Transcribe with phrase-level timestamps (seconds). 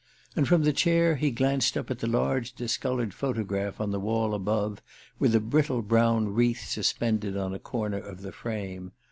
[0.35, 4.33] And from the chair he glanced up at the large discolored photograph on the wall
[4.33, 4.81] above,
[5.19, 8.93] with a brittle brown wreath suspended on a corner of the frame.